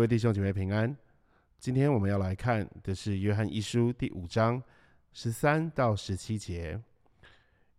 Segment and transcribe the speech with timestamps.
[0.00, 0.96] 各位弟兄姐妹平安。
[1.58, 4.62] 今天我们要来看的是约翰一书第五章
[5.12, 6.80] 十三到十七节。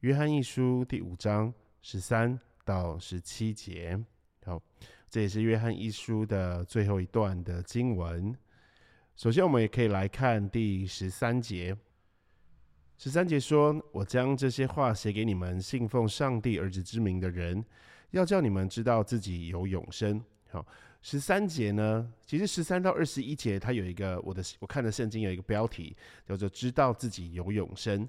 [0.02, 1.52] 约翰一书第五章
[1.82, 4.00] 十三到十七节，
[4.46, 4.62] 好，
[5.10, 8.32] 这也是约翰一书的最后一段的经文。
[9.16, 11.76] 首先，我们也可以来看第十三节。
[13.00, 17.66] 十三节说：“我将这些话写给你们信奉上帝儿子之名的人，
[18.12, 20.66] 要叫你们知道自己有永生。”好，
[21.02, 25.96] 十三节呢，其实十三到二十一节，它有一个我的我看的圣经有一个标题
[26.28, 28.08] 叫做“知道自己有永生”，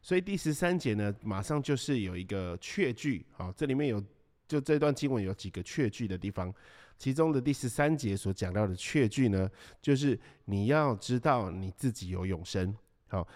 [0.00, 3.26] 所以第十三节呢，马上就是有一个确句。
[3.32, 4.02] 好，这里面有
[4.46, 6.54] 就这段经文有几个确句的地方，
[6.96, 9.50] 其中的第十三节所讲到的确句呢，
[9.82, 12.74] 就是你要知道你自己有永生。
[13.08, 13.26] 好。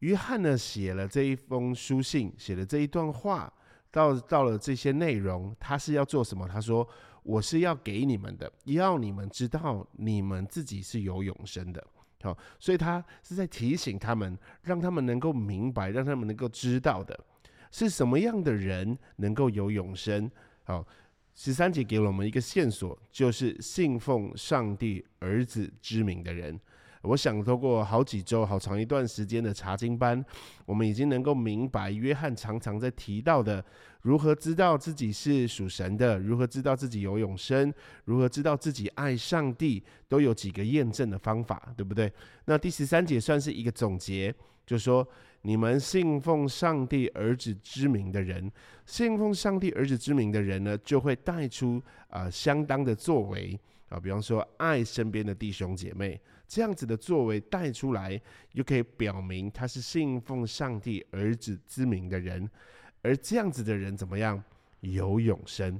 [0.00, 3.52] 约翰呢写了这一封书信，写了这一段话，
[3.90, 6.46] 到到了这些内容，他是要做什么？
[6.46, 6.88] 他说
[7.28, 11.86] ：“我是要给你们的，要你们知道你们自己是有永生的。”
[12.24, 17.18] 好，所以他是在提醒他们，让他们能够明白，让他们能够知道的
[17.70, 20.30] 是什么样的人能够有永生。
[20.64, 20.84] 好，
[21.34, 26.58] 十三节给了我们一个线索，就是信奉上帝儿子之名的人。
[27.02, 30.24] 我想透过好几周、好长一段时间的查经班，
[30.66, 33.64] 我们已经能够明白约翰常常在提到的
[34.02, 37.72] 如何知道自己是属神的，如何知道自己有永生，
[38.04, 42.12] 如何知道自己爱上帝，都有几个验证的方法，对不对？
[42.46, 44.34] 那第十三节算是一个总结，
[44.66, 45.06] 就说
[45.42, 48.50] 你们信奉上帝儿子之名的人，
[48.86, 53.58] 信奉上帝儿子之名的人呢，就会带出啊相当的作为。
[53.88, 58.18] 啊，比方说爱身边的弟兄姐妹，这样子的作为带出来，
[58.52, 62.50] 又可以表明他是信奉上帝儿子之名的人，
[63.02, 64.42] 而这样子的人怎么样
[64.80, 65.78] 有永生？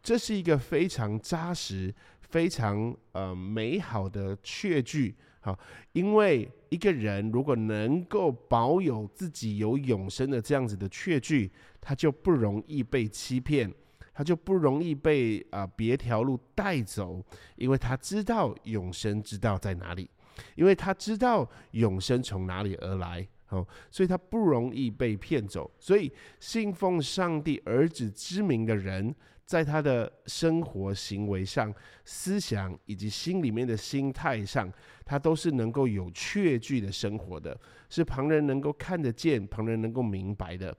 [0.00, 5.16] 这是一个非常扎实、非常呃美好的确据。
[5.40, 5.58] 好，
[5.92, 11.50] 因为一个人如果能够保有自己有永生的这样子的确据，
[11.80, 13.72] 他就不容易被欺骗。
[14.16, 17.22] 他就不容易被啊别条路带走，
[17.56, 20.08] 因为他知道永生之道在哪里，
[20.54, 25.70] 因为他知道永生从哪里而来，哦，所以他不容易被骗走。
[25.78, 26.10] 所以
[26.40, 31.70] 信奉上帝儿子之名的人，在他的生活行为上、
[32.06, 34.72] 思想以及心里面的心态上，
[35.04, 37.54] 他都是能够有确据的生活的，
[37.90, 40.74] 是旁人能够看得见、旁人能够明白的。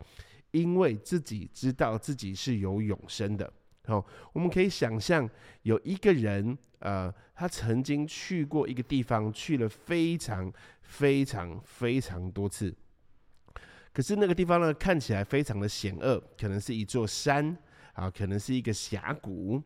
[0.51, 3.51] 因为自己知道自己是有永生的，
[3.85, 5.29] 好，我们可以想象
[5.63, 12.73] 有一个人，呃，他曾经去过一个地方，去了非常非常非常多次，
[13.93, 17.57] 可是那个地方呢，看起来非常的险恶，可能是一座山
[17.93, 19.61] 啊，可能是一个峡谷，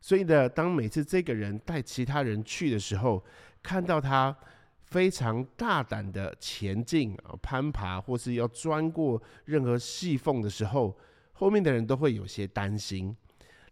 [0.00, 3.24] 所以呢，当每次这个人带其他人去的时候，
[3.62, 4.36] 看到他。
[4.84, 10.96] 非常大胆的前进啊，攀爬或是要钻过任何细缝的时候，
[11.32, 13.14] 后面的人都会有些担心。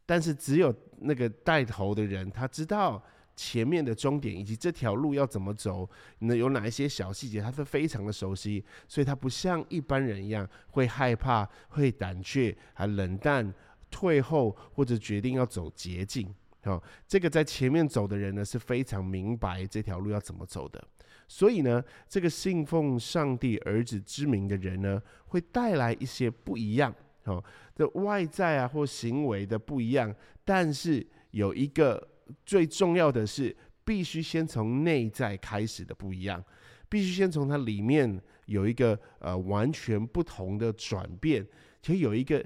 [0.04, 3.00] 但是只有那个带头的人，他知道
[3.36, 13.54] 前面的终点以及这条路要怎么走，那有哪一些小细节，他是非常的熟悉，所以他不像一般人一样会害怕、会胆怯、还冷淡、
[13.90, 16.34] 退后或者决定要走捷径。
[16.64, 20.82] 好，这个在前面走的人呢，是非常明白这条路要怎么走的。
[21.26, 27.42] 所以呢，这个信奉上帝儿子之名的人呢，会带来一些不一样，哦，
[27.74, 30.14] 的外在啊或行为的不一样。
[30.44, 32.06] 但是有一个
[32.46, 36.44] 最重要的是，必须先从内在开始的不一样，
[36.88, 41.44] 必须先从它里面有一个呃完全不同的转变，
[41.82, 42.44] 且有一个。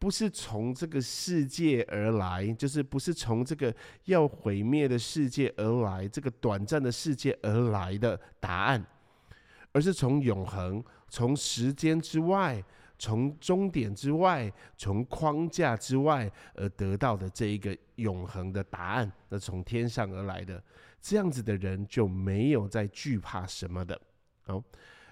[0.00, 3.72] 不是从这个世界而来，就是不是从这个
[4.06, 8.82] 要毁灭的世界而来，这个短暂的世界而来的答案，
[9.72, 12.64] 而是从永恒、从时间之外、
[12.98, 20.64] 从终点之外、从框架之外而得到的这一个永恒的答案，那从天上而来的
[21.02, 24.00] 这样子的人就没有再惧怕什么的。
[24.44, 24.64] 好，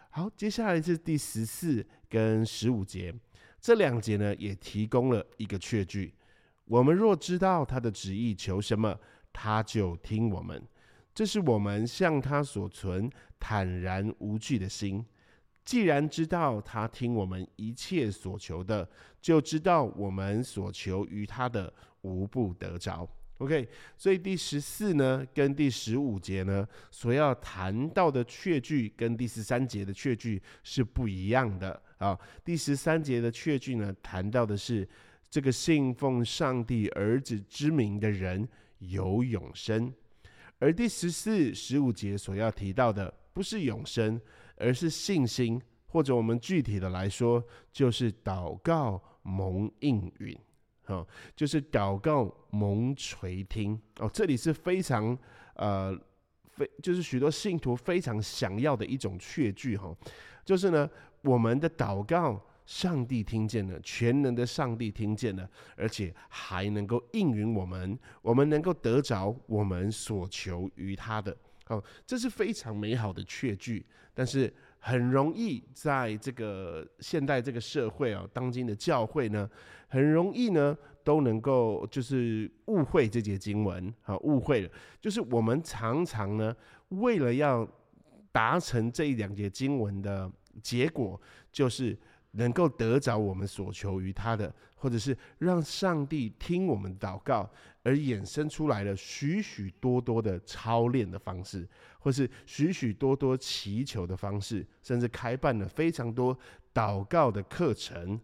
[0.09, 3.15] 好，接下来是第十四跟十五节。
[3.61, 6.15] 这两节呢，也提供了一个确据：
[6.65, 8.99] 我们若知道他的旨意求什么，
[9.33, 10.63] 他就听我们。
[11.15, 13.11] 这是我们向他所存
[13.41, 15.05] 坦然无惧的心。
[15.65, 18.89] 既然知道他听我们一切所求的，
[19.21, 21.73] 就知道我们所求于他的
[22.03, 23.07] 无不得着。
[23.39, 32.19] OK，所以第十四呢，跟第十五节呢，所要谈到的确据，跟第十三节的确据是不一样的啊。
[32.45, 34.89] 第十三节的确句呢，谈到的是
[35.31, 38.49] 这个信奉上帝儿子之名的人
[38.79, 39.93] 有永生，
[40.59, 44.21] 而第十四、十五节所要提到的，不是永生，
[44.57, 50.39] 而是信心，或者我们具体的来说，就是祷告蒙应允，
[50.87, 51.07] 哦，
[51.37, 53.79] 就是祷告蒙垂听。
[53.99, 55.17] 哦，这里是非常
[55.55, 55.95] 呃，
[56.49, 59.95] 非就是许多信徒非常想要的一种确据，哈，
[60.45, 60.89] 就是呢，
[61.29, 62.43] 我们的祷告。
[62.69, 71.35] 上帝听见了，全能的上帝听见了，而且还能够应允我们，我们能够得着我们所求于他的。
[71.65, 73.87] 好，这是非常美好的确据。
[74.13, 79.49] 但是很容易在这个现代这个社会啊，当今的教会呢，
[79.89, 84.71] 很容易呢都能够就是误会这节经文，好，误会了。
[85.01, 86.55] 就是我们常常呢，
[86.91, 87.67] 为了要
[88.31, 90.31] 达成这一两节经文的
[90.63, 91.21] 结果，
[91.51, 91.99] 就是。
[92.33, 97.51] 能够得着我们所求于他的，或者是让上帝听我们祷告，
[97.83, 101.67] 而衍生出来了许许多多的操练的方式，
[101.99, 106.39] 或是许许多多祈求的方式，甚至开办了非常多
[106.75, 108.21] 祷告的课程，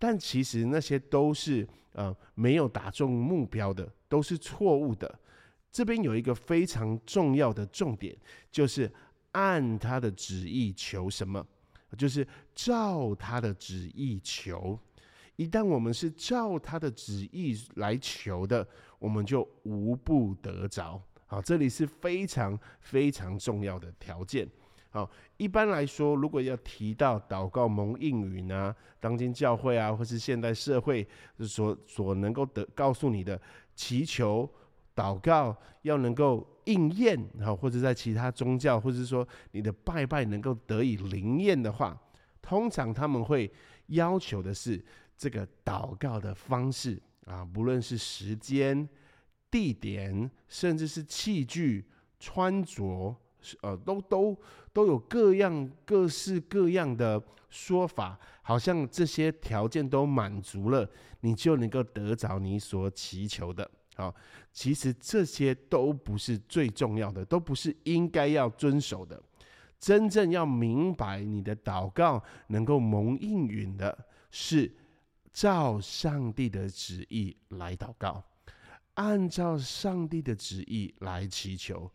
[0.00, 5.20] 但其实那些都是呃没有打中目标的，都是错误的。
[5.70, 8.14] 这边有一个非常重要的重点，
[8.50, 8.92] 就是
[9.30, 11.46] 按他的旨意求什么。
[11.94, 14.78] 就是照他的旨意求，
[15.36, 18.66] 一旦我们是照他的旨意来求的，
[18.98, 21.00] 我们就无不得着。
[21.26, 24.48] 好，这里是非常非常重要的条件。
[24.90, 31.06] 好，一般来说，如果要提到祷告蒙应允啊，当今教会啊，或是现代社会
[31.40, 33.40] 所所能够得告诉你的
[33.74, 34.48] 祈求。
[34.94, 42.00] 祷告要能够应验，然后，或者在其他宗教，或者说你的拜拜能够得以灵验的话，
[42.40, 43.50] 通常他们会
[43.88, 44.82] 要求的是
[45.16, 48.88] 这个祷告的方式啊，不论是时间、
[49.50, 51.84] 地点，甚至是器具、
[52.18, 53.14] 穿着，
[53.62, 54.38] 呃，都都
[54.72, 60.88] 都有各样各式各样的说法，好像这些条件都满足了，
[61.20, 63.70] 你就能够得着你所祈求的。
[63.94, 64.14] 好，
[64.52, 69.22] 其实这些都不是最重要的，都不是应该要遵守的。
[69.78, 74.72] 真正要明白你的祷告能够蒙应允的，是
[75.32, 78.24] 照上帝的旨意来祷告，
[78.94, 81.90] 按照上帝的旨意来祈求。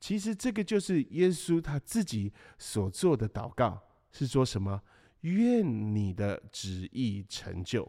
[0.00, 4.82] 其实这个就是耶稣他自己所做的祷告，是说什么？
[5.20, 7.86] 愿你的旨意成就。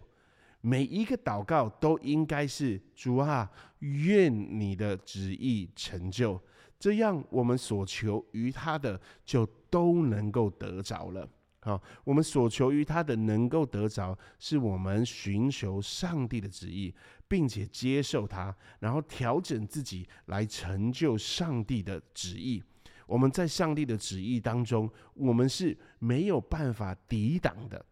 [0.62, 6.40] 每一个祷告都应该是主啊，愿你的旨意成就，
[6.80, 11.28] 这样我们所求于他的就都能够得着了。
[11.63, 16.92] 好，我们所求于他的能够得着，是我们寻求上帝的旨意，
[17.28, 22.63] 并且接受他，然后调整自己来成就上帝的旨意。
[23.06, 27.86] 我们在上帝的旨意当中，我们是没有办法抵挡的。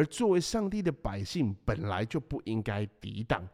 [0.00, 3.46] 而作为上帝的百姓，本来就不应该抵挡，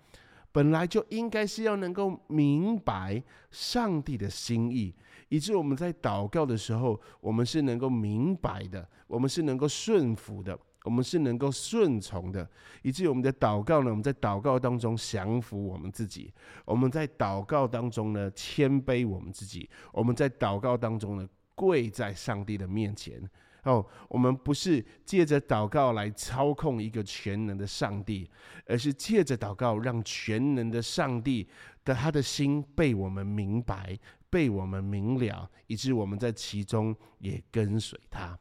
[0.52, 4.94] 本来就应该是要能够明白上帝的心意，
[5.28, 12.48] 以致我们在祷告的时候，我们是能够明白的，我们是能够顺服的，我们是能够顺从的，
[12.82, 16.32] 以致我们的祷告呢，我们在祷告当中降服我们自己，
[16.64, 23.20] 我们在祷告当中呢谦卑我们自己，我们在祷告当中呢跪在上帝的面前。
[23.66, 28.30] 哦，我们不是借着祷告来操控一个全能的上帝，
[28.64, 31.48] 而是借着祷告让全能的上帝
[31.84, 33.98] 的他的心被我们明白，
[34.30, 38.38] 被我们明了，以致我们在其中也跟随他。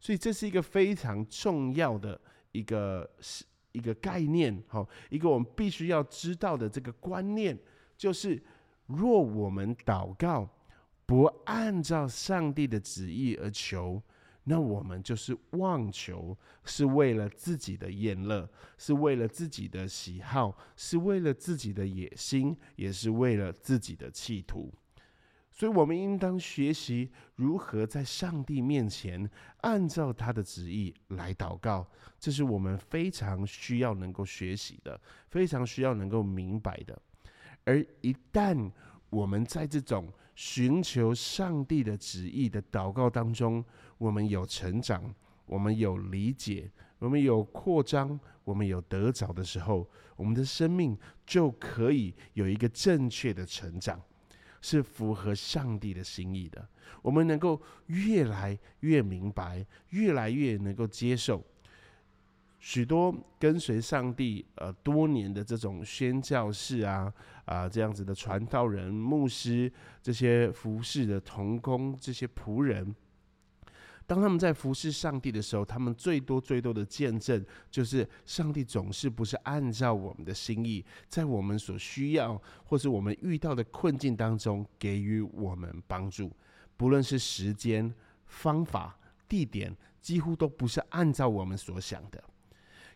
[0.00, 2.18] 所以这是一个非常重要的
[2.52, 3.08] 一个
[3.72, 7.58] 一个概念，好，一个我们必须要知道的这个观念，
[7.98, 8.42] 就是
[8.86, 10.48] 若我们祷告
[11.04, 14.02] 不按照上帝的旨意而求。
[14.44, 24.72] 那我们就是妄求，是为了自己的厌乐，是为了自己的喜好，是为了自己的野心，也是为了自己的企图。
[25.54, 31.86] 所以，我们应当学习如何在上帝面前按照他的旨意来祷告，
[32.18, 37.00] 这是我们非常需要能够学习的，非常需要能够明白的。
[37.64, 38.72] 而一旦
[39.10, 43.64] 我们在这种寻求上帝的旨意的祷告当中，
[43.98, 45.14] 我们有成长，
[45.46, 50.96] 我们有理解，我们有扩张，我们有得着的时候，我们的生命
[51.26, 54.00] 就可以有一个正确的成长，
[54.60, 56.66] 是符合上帝的心意的。
[57.02, 61.44] 我们能够越来越明白，越来越能够接受。
[62.64, 67.12] 许多跟随上帝呃多年的这种宣教士啊
[67.44, 72.94] 啊这样子的传道人、牧师、这些服侍的童工、这些仆人。
[74.06, 86.30] 当他们在服侍上帝的时候，他们最多最多的见证就是，上帝总是不是按照我们的心意，在我们所需要或是我们遇到的困境当中给予我们帮助，
[86.76, 87.92] 不论是时间、
[88.26, 88.96] 方法、
[89.28, 92.22] 地点，几乎都不是按照我们所想的。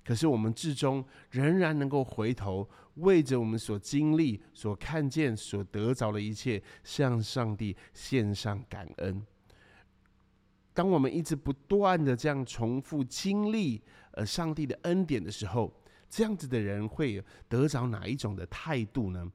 [0.06, 9.20] 可是我们至终仍然能够回头，为着我们所经历、所看见、所得着的一切，向上帝献上感恩。
[10.72, 13.82] 当我们一直不断的这样重复经历
[14.12, 15.72] 呃上帝的恩典的时候，
[16.08, 19.26] 这样子的人会得着哪一种的态度呢？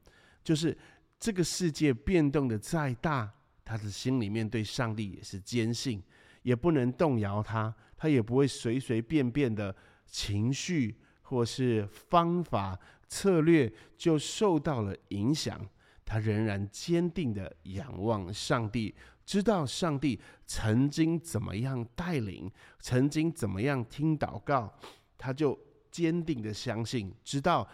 [0.42, 0.76] 就是
[1.18, 3.30] 这个世界变动的再大，
[3.64, 6.02] 他的心里面对上帝也是坚信，
[6.42, 9.74] 也不能动摇他，他也不会随随便便的
[10.12, 12.78] 情绪或是方法
[13.08, 15.66] 策略就受到了影响，
[16.04, 18.94] 他仍然坚定的仰望上帝。
[19.24, 22.50] 知道上帝曾经怎么样带领，
[22.80, 24.72] 曾经怎么样听祷告，
[25.16, 25.58] 他就
[25.90, 27.66] 坚定的相信，直到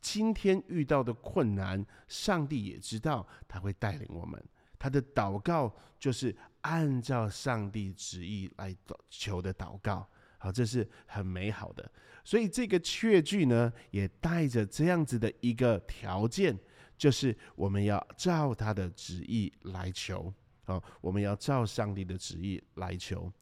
[0.00, 4.42] 今天遇到的困难，上帝也知道他会带领我们。
[4.78, 8.74] 他的祷告就是按照上帝旨意来
[9.10, 10.08] 求的祷告，
[10.38, 11.90] 好，这是很美好的。
[12.24, 16.58] 所以这个确据呢，也带着这样子的一个条件，
[16.96, 20.32] 就是我们要照他的旨意来求。
[20.64, 23.32] 好，我们要照上帝的旨意来求。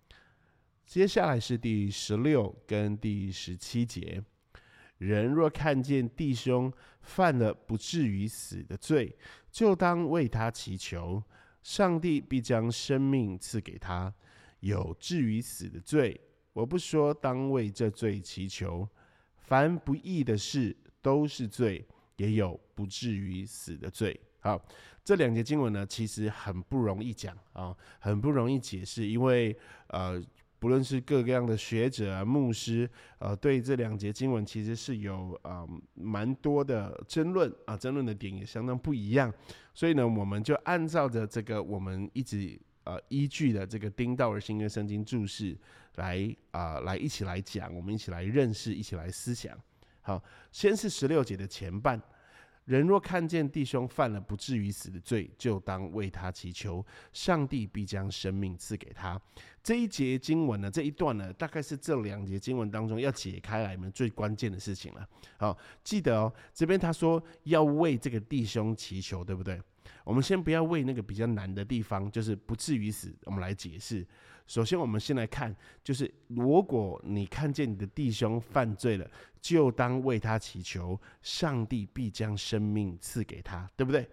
[0.86, 4.22] 接下来是第十六跟第十七节：
[4.98, 6.72] 人若看见弟兄
[7.02, 9.16] 犯了不至于死的罪，
[9.50, 11.20] 就当为他祈求，
[11.64, 14.12] 上帝必将生命赐给他；
[14.60, 16.20] 有至于死的罪，
[16.56, 18.88] 我不说当为这罪祈求。
[19.36, 21.86] 凡不义的事都是罪，
[22.16, 24.18] 也有不至于死的罪。
[24.40, 24.60] 好。
[25.04, 30.20] 这两节经文呢，其实很不容易讲啊，很不容易解释，因为呃，
[30.58, 39.32] 不论是各个样的学者啊、牧师，呃，对这两节经文其实是有啊蛮多的争论啊，争论的点也相当不一样。
[39.72, 45.54] 所以呢，我们就按照着这个我们一直呃依据的这个丁道尔新约圣经注释
[45.96, 49.54] 来啊来一起来讲，我们一起来认识，一起来思想。
[50.00, 52.00] 好，先是十六节的前半。
[52.64, 59.20] 人若看见弟兄犯了不至于死的罪，就当为他祈求，上帝必将生命赐给他。
[59.62, 65.08] 这一节经文呢，这一段呢，大概是这两节经文当中要解开来们最关键的事情了。
[65.36, 69.62] 好，记得哦，这边他说要为这个弟兄祈求，对不对？
[70.04, 74.06] 我们先不要为那个比较难的地方，就是不至于死，我们来解释。
[74.46, 84.08] 首先，我们先来看，就是如果你看见你的弟兄犯罪了，就当为他祈求，上帝必将生命赐给他，对不对？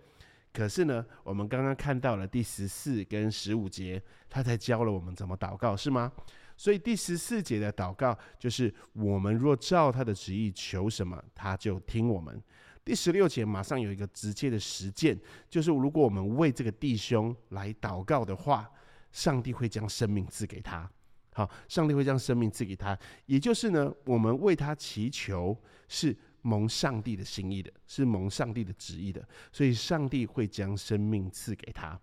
[0.51, 6.11] 可是呢，我们刚刚看到了第十四跟十五节，他才教了我们怎么祷告，是吗？
[6.55, 12.41] 所以第十四节的祷告就是：我们若照他的旨意求什么，他就听我们。
[12.85, 18.69] 第十六节马上有一个直接的实践，就是如果我们为这个弟兄来祷告的话。
[19.13, 20.89] 上帝会将生命赐给他，
[21.33, 22.97] 好，上帝会将生命赐给他，
[23.27, 25.55] 也就是呢，我们为他祈求
[25.87, 31.95] 是蒙上帝的心意的，是蒙上帝的旨意的，所以上帝会将生命赐给他。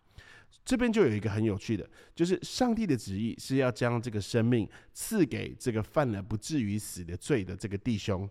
[0.64, 1.84] 这边就有一个很有趣的，
[2.14, 8.30] 就是上帝的旨意是要将这个生命赐给这个犯了不至于死的罪的这个弟兄，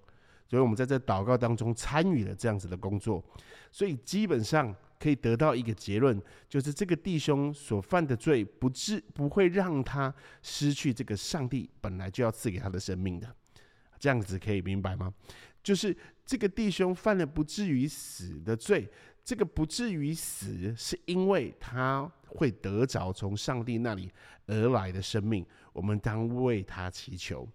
[0.50, 3.24] 所以我们在这祷告当中参与了这样子的工作，
[3.72, 4.76] 所以基本上。
[5.02, 13.34] 可以得到一个结论，就是这个弟兄所犯的罪，不至不会让他失去这个上帝本来就要赐给他的生命的。
[13.98, 15.14] 这样子可以明白吗？
[15.64, 18.90] 就是这个弟兄犯了不至于死的罪，
[19.24, 24.12] 这个不至于死，是因为他会得着从上帝那里
[24.48, 25.46] 而来的生命。
[25.72, 27.48] 我们当为他祈求。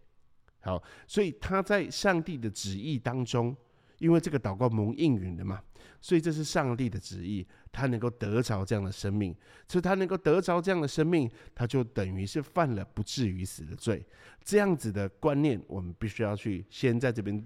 [0.64, 3.54] 好，所以他在上帝的旨意当中，
[3.98, 5.62] 因为这个祷告蒙应允的嘛。
[6.00, 9.34] 所以这是上帝的旨意，他能够得着这样的生命，
[9.66, 14.04] 所以他能够得着这样的生命，他就等于是犯了不至于死的罪。
[14.42, 17.42] 这样子的观念，我们必须要去先在这边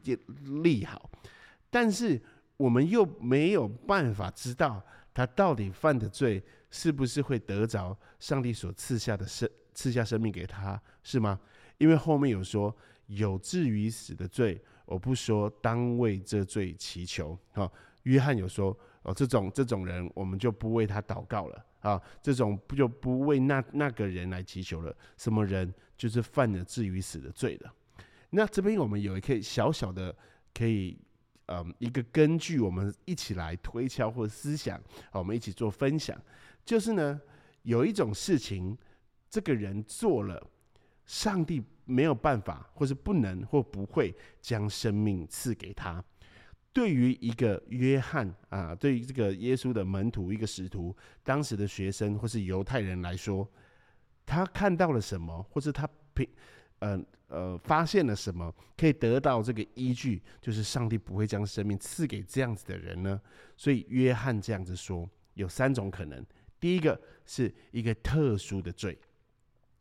[0.62, 1.08] 立好。
[1.70, 2.20] 但是
[2.56, 4.84] 我们又没有办法知道
[5.14, 11.38] 他到底犯的罪是不是会得着上帝所赐下的生赐下生命给他，是吗？
[11.78, 12.76] 因为后面有说
[13.08, 17.70] 有至于死的罪，我不说当为这罪祈求，好。
[18.04, 22.00] 约翰有说：“哦，这种这种人，我们就不为他祷告了啊！
[22.22, 24.96] 这种不就不为那那个人来祈求了？
[25.18, 27.70] 什么人就是犯了至于死的罪的？
[28.30, 30.14] 那这边我们有一个小小的
[30.54, 30.96] 可以，
[31.46, 34.80] 嗯，一个根据，我们一起来推敲或思想，
[35.12, 36.18] 我们一起做分享，
[36.64, 37.20] 就是呢，
[37.62, 38.78] 有一种事情，
[39.28, 40.42] 这个人做了，
[41.04, 46.04] 上帝没有办法，或是不能或不会将生命赐给他。
[46.70, 53.48] 对于一个约翰啊，对于这个耶稣的门徒，一个使徒，当时的学生或是犹太人来说，
[54.26, 56.28] 他看到了什么，或是他凭，
[56.80, 63.20] 呃呃，发现了什么，可以得到这个依据，就是上帝不会将生命赐给这样子的人呢？
[63.56, 66.24] 所以约翰这样子说，有三种可能。
[66.60, 68.96] 第一个是一个特殊的罪，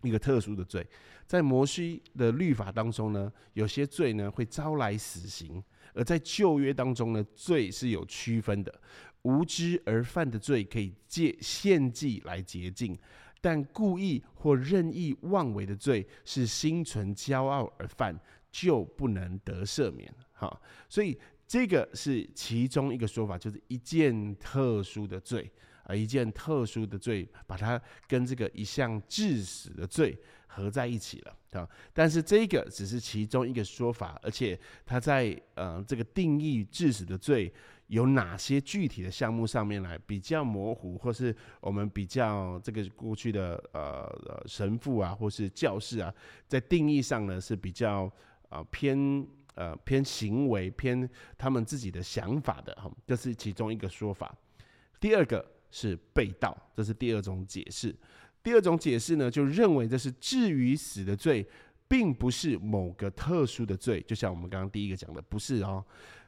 [0.03, 0.85] 一个特殊的罪，
[1.25, 5.63] 在摩西的律法当中呢，有些罪呢会招来死刑。
[5.93, 8.81] 而在旧约当中呢，罪是有区分的，
[9.23, 12.95] 无知而犯的罪可以借献祭来洁净，
[13.41, 18.15] 但故意或任意妄为的罪是心存骄傲而犯，
[18.51, 20.13] 就不能得赦免。
[20.33, 25.51] 哈，所以这个是其中一个说法，就是一件特殊的罪。
[25.87, 31.67] 啊，一件特殊的罪，把它跟这个一项致死的罪合在一起了啊。
[31.93, 37.53] 但是这个只是其中一个说法，而且它在呃这个定义致死的罪
[37.87, 46.13] 有哪些具体的项目上面来比较模糊，或是我们比较这个过去的呃神父啊，或是教士啊，
[46.49, 48.11] 在定义上呢是比较
[48.49, 49.25] 啊偏
[49.55, 54.35] 呃偏行为偏他们自己的想法的哈，这是其中一个说法。
[54.99, 55.53] 第二个。
[55.69, 57.95] 是被盗，这是第二种解释。
[58.43, 61.45] 第二种解释呢，就认为这是至于死的罪，
[61.87, 65.83] 并不是某个特殊的罪，就像我们刚刚第一个讲的，不是哦，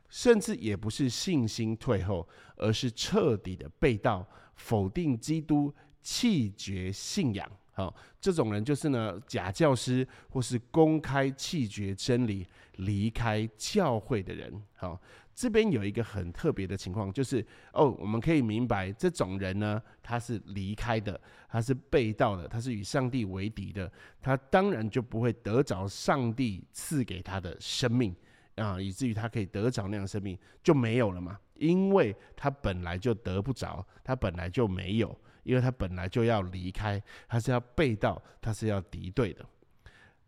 [0.09, 7.49] 甚至也不是信心退后，而是彻底的被盗，否定基督，弃绝信仰。
[7.71, 14.61] 好，这种人就是呢，假教师或是公开弃绝真理、离开教会的人。
[14.75, 14.99] 好。
[15.39, 17.39] 这边有一个很特别的情况，就是
[17.71, 23.89] 哦，我们可以明白这种人呢，他是离开的，他是被盗的，他是与上帝为敌的，
[24.21, 28.13] 他当然就不会得着上帝赐给他的生命
[28.55, 39.45] 啊，以至于他可以得着那样生命就没有了嘛，因为他本来就得不着，他本来就没有，因为他本来就要离开，他是要被盗，他是要敌对的。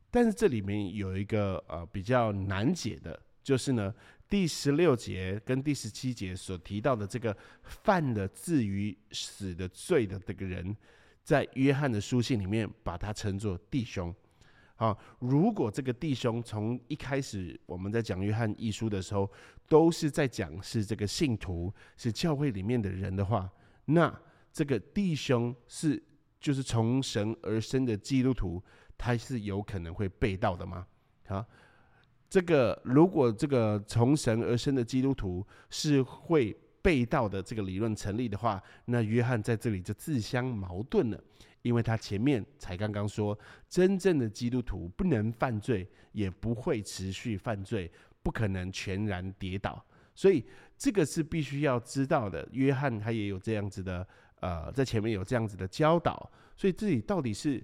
[0.10, 3.94] 但是这里面有一个呃比较难解的，就是呢。
[4.32, 10.74] 第十六节跟第十七节所提到的这个犯了至于死的罪的这个人，
[11.22, 14.16] 在约翰的书信里面把他称作弟兄。
[14.78, 19.30] 好，如果这个弟兄从一开始我们在讲约翰一书的时候，
[19.68, 23.52] 都是在讲是这个信徒是教会里面的人的话，
[23.84, 24.18] 那
[24.54, 26.02] 这个弟兄是
[26.40, 28.64] 就是从神而生的基督徒，
[28.98, 30.88] 他是有可能会被盗的吗？
[31.28, 31.46] 好。
[32.32, 41.22] 这个如果这个从神而生的基督徒是会被盗的这个理论成立的话，那约翰在这里就自相矛盾了，
[41.62, 47.92] 因为他前面才刚刚说，真正的基督徒不能犯罪，也不会持续犯罪，
[48.24, 49.84] 不可能全然跌倒，
[50.16, 50.42] 所以
[50.78, 52.48] 这个是必须要知道的。
[52.54, 54.08] 约翰他也有这样子的，
[54.40, 57.62] 呃，在前面有这样子的教导，所以这里到底是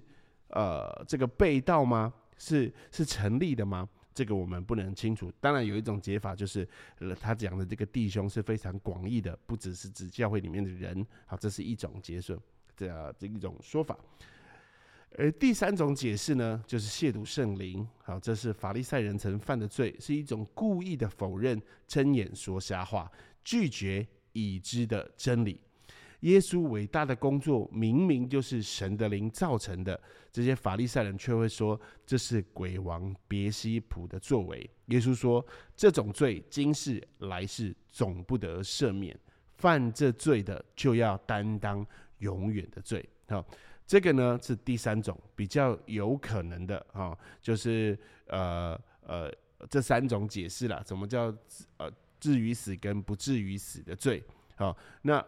[0.50, 2.12] 呃这个被盗吗？
[2.36, 3.88] 是是成立的吗？
[4.18, 5.30] 这个我们不能清楚。
[5.38, 11.06] 当然，有一种解法就是，呃，他讲的这个弟兄是非常广义的，不只是指教会里面的人。
[11.24, 12.36] 好，这是一种解释，
[12.76, 13.96] 这这一种说法。
[15.16, 17.86] 而第三种解释呢，就是亵渎圣灵。
[18.02, 23.08] 好，这是法利赛人曾犯的罪，是一种故意的否认、睁眼说瞎话、
[23.44, 25.60] 拒绝已知的真理。
[26.20, 30.00] 耶稣伟大的工作明明就是神的灵造成的，
[30.32, 34.68] 这些法利赛人却会说这是鬼王别西卜的作为。
[34.86, 35.44] 耶稣说
[35.76, 39.16] 这种罪今世来世总不得赦免，
[39.58, 41.86] 犯这罪的就要担当
[42.18, 43.08] 永远的罪。
[43.28, 43.46] 好，
[43.86, 49.32] 这个呢是第三种比较有可能的哈，就是呃呃
[49.70, 51.32] 这三种解释了，什么叫
[51.76, 54.20] 呃至于死跟不至于死的罪？
[54.56, 55.24] 好，那。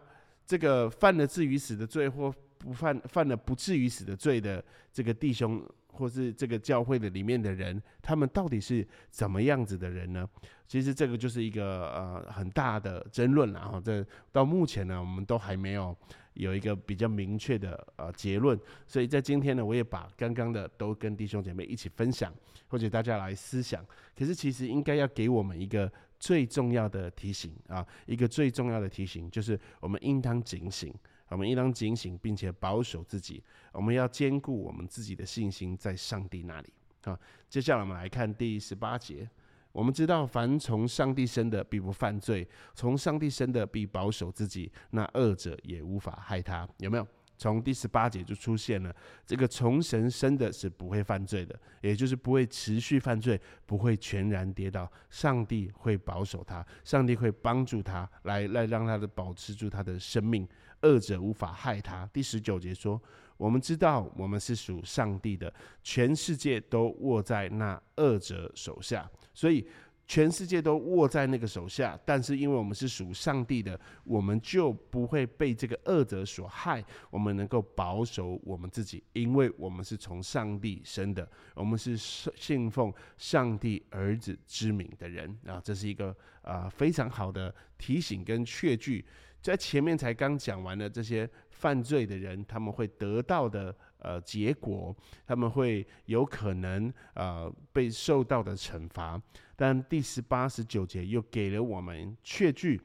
[0.50, 10.28] 这个犯了至于死的罪，或不犯犯了不至于死的罪的这个弟兄，或是这个教会的里面的人，他们到底是怎么样子的人呢？
[10.66, 13.80] 其实这个就是一个呃很大的争论了哈。
[13.80, 15.96] 这到目前呢，我们都还没有
[16.34, 18.58] 有一个比较明确的呃结论。
[18.88, 22.34] 所以在今天呢，我也把刚刚的都跟弟兄姐妹一起分享，
[22.66, 23.86] 或者大家来思想。
[24.18, 25.88] 可是其实应该要给我们一个。
[26.20, 30.94] 最重要的提醒啊，一个最重要的提醒就是，我们应当警醒，
[31.28, 33.42] 我们应当警醒，并且保守自己。
[33.72, 36.72] 我们要兼顾我们自己的信心在上帝那里。
[37.02, 39.28] 好，接下来我们来看第十八节。
[39.72, 46.68] 我们知道，凡从上帝生的必不犯罪；从上帝生的必保守自己，那二者也无法害他。
[46.78, 47.06] 有没有？
[47.40, 54.86] 从第十八节就出现了，这个从神生的是不会犯罪的，也就是不会持续犯罪，不会全然跌倒。
[55.08, 60.46] 上帝会保守他，上帝会帮助他，来来让他的保持住他的生命，
[60.82, 62.06] 恶者无法害他。
[62.12, 63.00] 第十九节说。
[63.40, 65.50] 我们知道，我们是属上帝的，
[65.82, 69.66] 全世界都握在那恶者手下，所以
[70.10, 71.96] 全世界都握在那个手下。
[72.04, 76.84] 但是，因为我们是属上帝的，我们就不会被这个恶者所害。
[77.10, 85.62] 我们能够保守我们自己，因为我们是从上帝生的，我们是信奉上帝儿子之名的人啊。
[85.62, 89.04] 这是一个啊非常好的提醒跟确据。
[89.40, 91.30] 在前面才刚讲完了这些。
[91.60, 94.96] 犯罪的人，他们会得到的呃结果，
[95.26, 99.20] 他们会有可能呃被受到的惩罚。
[99.60, 102.80] 但第十八、十九节又给了我们确据，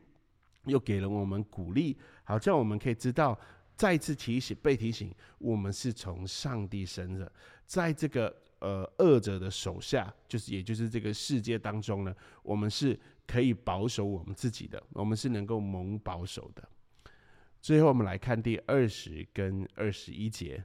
[0.65, 3.39] 又给了我们鼓励，好像我们可以知道，
[3.77, 7.31] 再次提醒、被提醒，我们是从上帝生的，
[7.65, 16.67] 在这个呃恶者的手下，就是也就是这个世界当中呢，我们是可以保守我们自己的，我们是能够蒙保守的。
[17.61, 20.61] 最后，我们来看第二十跟二十一节。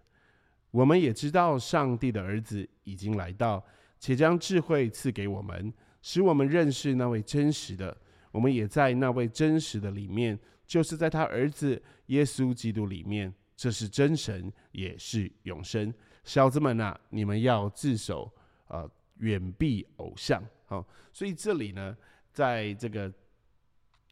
[0.72, 3.64] 我们也知道，上帝的儿子已经来到，
[4.00, 7.96] 且将智慧赐给我们，使我们认识那位真实的。
[8.30, 13.32] 我们也在那位真实的里面，就是在他儿子耶稣基督里面。
[13.56, 15.92] 这是真神，也是永生。
[16.24, 18.32] 小子们呐，你们要自守，
[18.68, 20.42] 呃，远避偶像。
[20.66, 21.96] 好，所以这里呢，
[22.32, 23.12] 在这个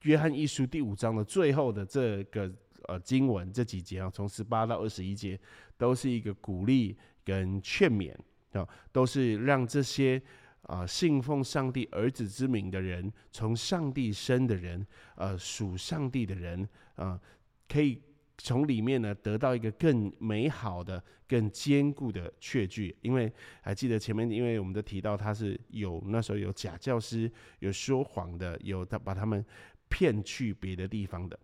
[0.02, 2.52] 约翰一书第五章的最后的这个。
[2.84, 5.38] 呃，经文这几节啊，从十八到二十一节，
[5.76, 8.14] 都是一个鼓励跟劝勉
[8.52, 10.22] 啊，都是让这些
[10.68, 17.18] 啊信奉上帝儿子之名的人，从上帝生的人，呃，属上帝的人啊，
[17.66, 18.00] 可以
[18.36, 22.94] 从里面呢得到一个更美好的、更坚固的确据。
[23.00, 29.42] 因为还记得前面，因为我们都提到他是有那时候有假教师，有说谎的，有他把他们
[29.88, 31.38] 骗去别的地方的。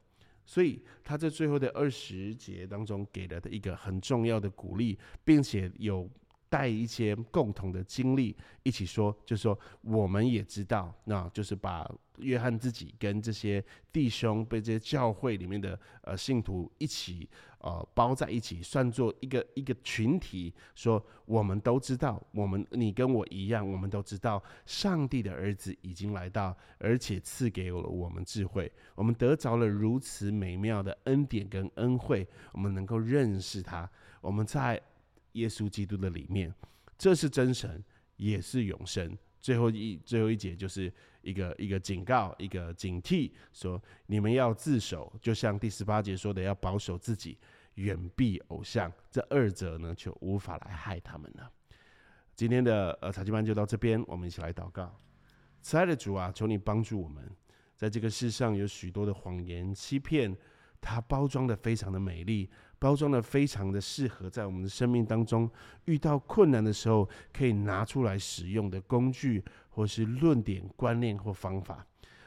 [0.46, 6.06] 所以他在最后的二十节当中给了一个很重要的鼓励，并且有
[6.54, 17.28] 带一些共同的经历一起说，就说我们也知道，那就是把约翰自己跟这些弟兄被这些教会里面的呃信徒一起。
[17.64, 33.90] 呃，包在一起，算作一个一个群体，说我们都知道，我们你跟我一样，我们都知道，上帝的儿子已经来到，而且赐给了我们智慧，我们得着了如此美妙的恩典跟恩惠，我们能够认识他，
[34.20, 34.78] 我们在
[35.34, 36.52] 耶稣基督的里面，
[36.98, 37.82] 这是真神，
[38.16, 39.16] 也是永生。
[39.40, 47.36] 最后一最后一节就是一个一个警告，一个警惕，说你们要自守，就像第十八节说的，要保守自己，
[47.74, 48.90] 远避偶像。
[49.10, 51.52] 这二者呢，就无法来害他们了。
[52.34, 54.98] 今天的呃查经班就到这边，我们一起来祷告。
[55.60, 57.30] 慈爱的主啊，求你帮助我们，
[57.76, 60.34] 在这个世上有许多的谎言欺骗，
[60.80, 62.50] 它包装的非常的美丽。
[62.84, 65.50] 包装的非常的适合在我们的生命当中
[65.86, 71.86] 遇到困难的时候可以拿出来使用的工具，或是论点、观念或方法，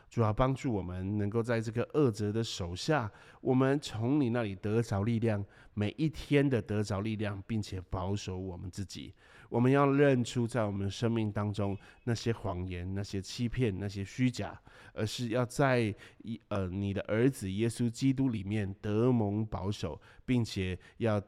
[0.09, 9.13] 主要帮助我们能够在这个恶者的手下，我们从你那里得着力量，每一天的得着力量，并且保守我们自己。
[9.49, 14.59] 我们要认出在我们生命当中那些谎言、那些欺骗、那些虚假，
[14.93, 21.21] 而是要在一呃你的儿子耶稣基督里面得蒙保守，并且要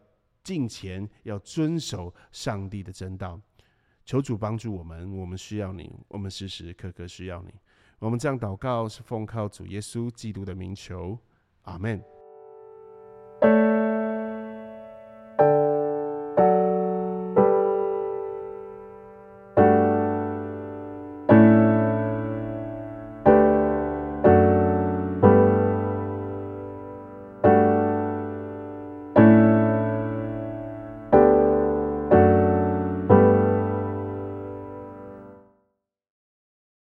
[0.44, 3.40] 进前，要遵守上帝的真道。
[4.06, 7.54] 求主帮助我们，我们需要你，我们时时刻刻需要你。
[8.00, 11.18] 我们这样祷告是奉靠主耶稣基督的名求，
[11.64, 12.02] 阿门。